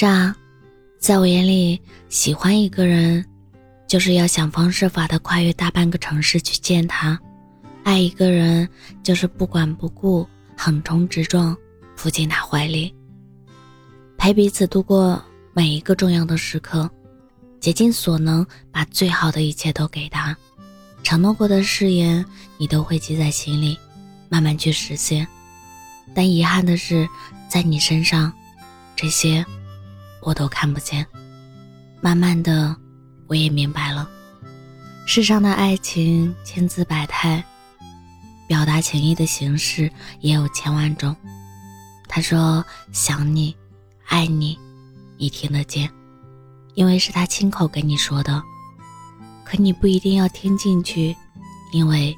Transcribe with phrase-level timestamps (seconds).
[0.00, 0.32] 是啊，
[1.00, 3.24] 在我眼里，喜欢一个人，
[3.88, 7.18] 就是要想方设法的跨越大半个城市去见他；
[7.82, 8.68] 爱一个人，
[9.02, 10.24] 就是不管不顾，
[10.56, 11.56] 横冲直撞，
[11.96, 12.94] 扑进他怀里，
[14.16, 15.20] 陪彼此度过
[15.52, 16.88] 每一个重要的时刻，
[17.58, 20.36] 竭尽所能把最好的一切都给他。
[21.02, 22.24] 承诺过的誓言，
[22.56, 23.76] 你都会记在心里，
[24.28, 25.26] 慢慢去实现。
[26.14, 27.08] 但遗憾的是，
[27.48, 28.32] 在你身上，
[28.94, 29.44] 这些
[30.22, 31.06] 我都看不见。
[32.00, 32.74] 慢慢的，
[33.26, 34.08] 我也明白了，
[35.06, 37.44] 世上的爱情千姿百态，
[38.46, 41.14] 表达情意的形式也有千万种。
[42.08, 43.54] 他说想你，
[44.06, 44.58] 爱你，
[45.18, 45.90] 你听得见，
[46.74, 48.42] 因为是他亲口跟你说的。
[49.44, 51.16] 可你不一定要听进去，
[51.72, 52.16] 因为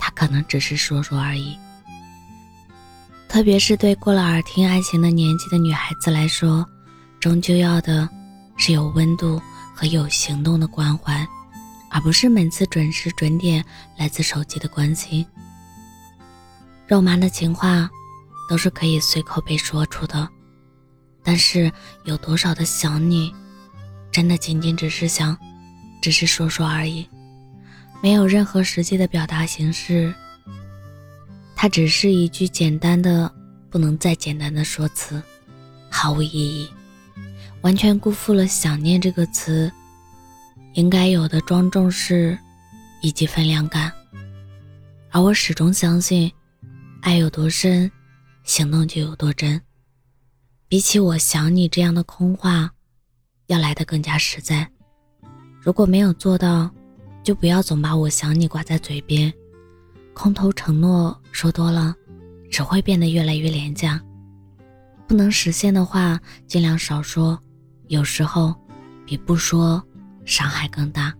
[0.00, 1.56] 他可能只是说说而已。
[3.28, 6.66] 特别是对过了耳听爱情的年纪的女孩子来说，
[7.24, 8.06] 终究要的
[8.58, 9.40] 是有温度
[9.74, 11.26] 和有行动的关怀，
[11.90, 13.64] 而不是每次准时准点
[13.96, 15.24] 来自手机的关心。
[16.86, 17.88] 肉麻的情话
[18.46, 20.28] 都是可以随口被说出的，
[21.22, 21.72] 但是
[22.04, 23.34] 有多少的想你，
[24.12, 25.34] 真的仅仅只是想，
[26.02, 27.08] 只是说说而已，
[28.02, 30.14] 没有任何实际的表达形式。
[31.56, 33.32] 它只是一句简单的、
[33.70, 35.22] 不能再简单的说辞，
[35.90, 36.68] 毫无意义，
[37.64, 39.72] 完全辜负了“想念”这个词
[40.74, 42.38] 应该有的庄重式
[43.00, 43.90] 以及分量感。
[45.10, 46.30] 而我始终相信，
[47.00, 47.90] 爱有多深，
[48.42, 49.58] 行动就有多真。
[50.68, 52.70] 比起“我想你”这样的空话，
[53.46, 54.68] 要来的更加实在。
[55.58, 56.70] 如果没有做到，
[57.22, 59.32] 就不要总把我想你挂在嘴边。
[60.12, 61.96] 空头承诺说多了，
[62.50, 63.98] 只会变得越来越廉价。
[65.06, 67.40] 不能实现的话，尽量少说。
[67.88, 68.54] 有时候，
[69.04, 69.82] 比不说
[70.24, 71.12] 伤害更大。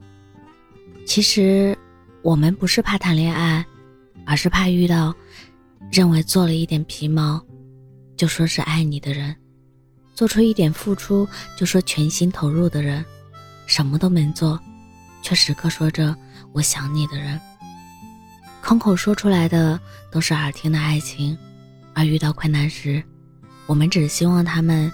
[1.07, 1.77] 其实，
[2.23, 3.65] 我们不是怕谈恋爱，
[4.25, 5.15] 而是怕遇到
[5.93, 7.45] 认为做了一点皮毛
[8.17, 9.37] 就说是爱你的人，
[10.15, 13.05] 做出一点付出就说全心投入的人，
[13.67, 14.59] 什么都没做，
[15.23, 16.17] 却时刻说着
[16.53, 17.39] 我想你的人。
[18.63, 19.79] 空口说出来的
[20.11, 21.37] 都是耳听的爱情，
[21.93, 23.05] 而遇到困难时，
[23.67, 24.91] 我们只希望他们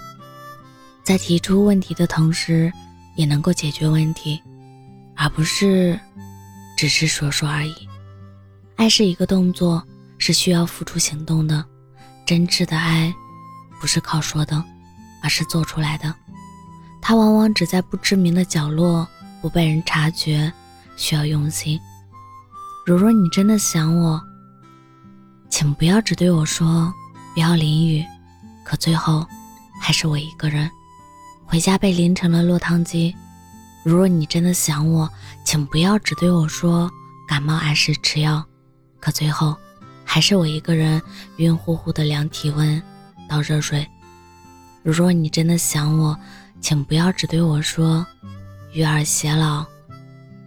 [1.03, 2.71] 在提出问题的同时，
[3.15, 4.41] 也能够解决问题，
[5.15, 5.99] 而不是
[6.77, 7.75] 只是说说而已。
[8.75, 9.83] 爱是一个动作，
[10.17, 11.63] 是需要付出行动的。
[12.25, 13.13] 真挚的爱，
[13.79, 14.63] 不是靠说的，
[15.21, 16.13] 而是做出来的。
[17.01, 19.07] 它往往只在不知名的角落，
[19.41, 20.51] 不被人察觉，
[20.95, 21.79] 需要用心。
[22.85, 24.21] 如若你真的想我，
[25.49, 26.93] 请不要只对我说
[27.33, 28.05] 不要淋雨，
[28.63, 29.25] 可最后
[29.81, 30.69] 还是我一个人
[31.51, 33.13] 回家被淋成了落汤鸡。
[33.83, 35.09] 如若你真的想我，
[35.43, 36.89] 请不要只对我说
[37.27, 38.41] 感冒按时吃药，
[39.01, 39.53] 可最后
[40.05, 41.01] 还是我一个人
[41.39, 42.81] 晕乎乎的量体温
[43.27, 43.85] 倒热水。
[44.81, 46.17] 如若你真的想我，
[46.61, 48.07] 请不要只对我说
[48.71, 49.65] 与儿偕老，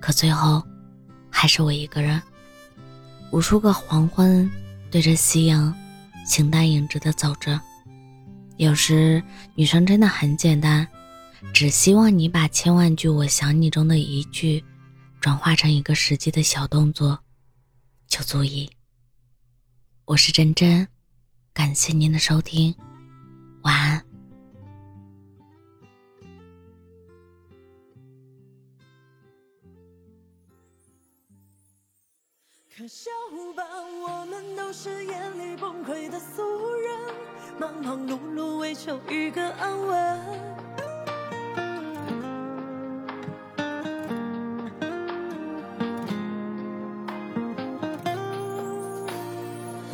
[0.01, 0.63] 可最后。
[1.37, 2.23] 还是我一个人，
[3.33, 4.49] 无数个黄昏，
[4.91, 5.75] 对着夕阳，
[6.25, 7.61] 形单影只的走着。
[8.57, 9.23] 有时
[9.57, 10.87] 女生真的很简单，
[11.53, 14.65] 只希望你把千万句“我想你”中的一句，
[15.21, 17.19] 转化成一个实际的小动作，
[18.07, 18.71] 就足以。
[20.05, 20.87] 我是真真，
[21.53, 22.73] 感谢您的收听，
[23.63, 24.05] 晚安。
[32.77, 33.11] 可笑
[33.57, 33.65] 吧，
[34.07, 36.43] 我们都是眼里崩溃的俗，
[37.59, 40.21] 忙忙碌碌为求一个安稳。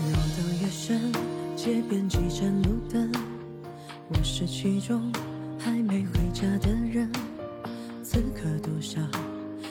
[0.08, 1.12] 绕到夜深，
[1.54, 3.12] 街边几盏路灯，
[4.08, 5.12] 我是其中
[5.58, 7.10] 还没回家的人。
[8.02, 9.00] 此刻多少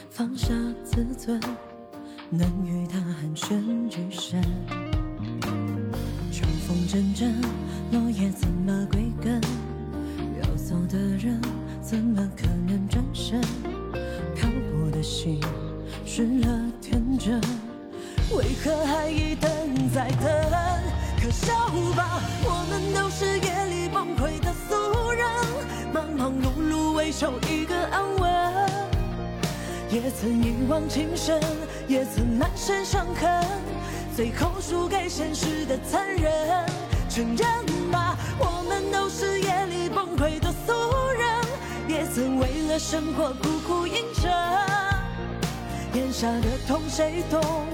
[0.10, 0.54] 放下
[0.84, 1.42] 自尊。
[2.32, 4.40] 能与他寒暄几声？
[6.40, 7.36] 秋风阵阵，
[7.92, 9.42] 落叶怎么归根？
[10.42, 11.38] 要走的人，
[11.82, 13.42] 怎么可能转身？
[14.34, 15.42] 漂泊的心，
[16.06, 16.48] 失了
[16.80, 17.42] 天真，
[18.32, 19.52] 为何还一等
[19.94, 20.32] 再等？
[21.22, 21.54] 可笑
[21.94, 25.28] 吧，我们都是夜里崩溃的俗人，
[25.92, 28.30] 忙忙碌碌为求一个安稳。
[29.92, 31.42] 也曾一往情深，
[31.86, 33.46] 也曾满身伤痕，
[34.20, 36.30] 最后输给现实的残忍。
[37.08, 40.74] 承认吧，我们都是夜里崩溃的俗
[41.18, 41.26] 人
[41.88, 44.30] 也曾为了生活苦苦硬撑。
[45.94, 47.66] 眼下的痛谁懂？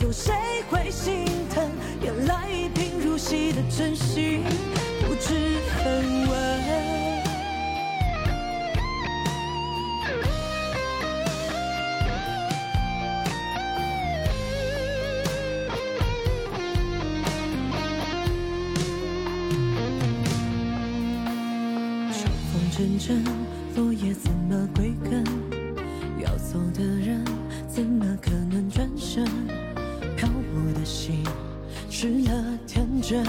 [0.00, 0.34] 有谁
[0.68, 1.70] 会心疼？
[2.02, 4.42] 原来一贫如洗的真心
[5.06, 7.01] 不知分文。
[22.74, 23.22] 阵阵，
[23.76, 25.22] 落叶怎么归根？
[26.18, 27.22] 要走的人，
[27.68, 29.26] 怎么可能转身？
[30.16, 31.22] 漂泊的心
[31.90, 33.22] 失了天真，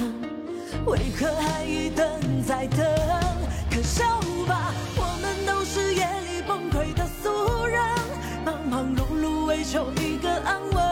[0.85, 2.07] 为何还一等
[2.47, 2.79] 再等？
[3.69, 7.81] 可笑吧，我们都是夜里崩溃的俗人，
[8.45, 10.83] 忙忙碌碌为求一个安稳。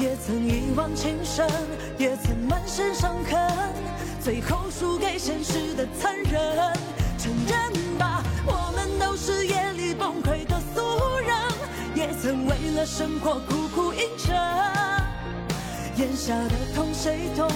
[0.00, 1.46] 也曾一往情深，
[1.98, 3.52] 也曾满身伤痕，
[4.18, 6.72] 最后输给现实的残忍。
[7.18, 10.80] 承认吧，我们都是夜里崩溃的俗
[11.20, 11.36] 人，
[11.94, 14.34] 也曾为了生活苦苦硬撑。
[15.96, 17.48] 眼下的痛谁懂？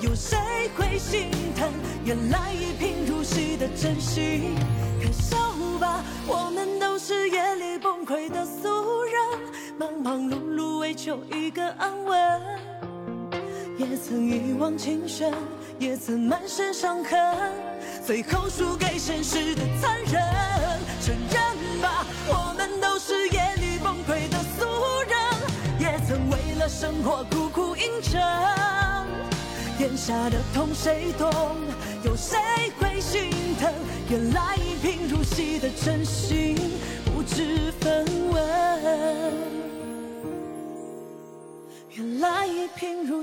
[0.00, 0.38] 有谁
[0.76, 1.68] 会心疼？
[2.04, 4.54] 原来一贫如洗的真心，
[5.00, 5.36] 可笑
[5.80, 9.18] 吧，我们都是夜里崩溃的俗人。
[9.78, 12.40] 忙忙碌碌为求一个安稳，
[13.78, 15.32] 也曾一往情深，
[15.78, 17.16] 也曾满身伤痕，
[18.04, 20.20] 最后输给现实的残忍。
[21.00, 24.66] 承认吧，我们都是夜里崩溃的俗
[25.08, 25.16] 人，
[25.78, 28.20] 也曾为了生活苦苦硬撑。
[29.78, 31.32] 眼下的痛谁懂？
[32.02, 32.36] 有谁
[32.80, 33.72] 会心疼？
[34.10, 36.56] 原来一贫如洗的真心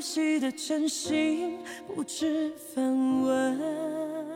[0.05, 1.57] 熟悉的真心
[1.87, 4.34] 不知分文。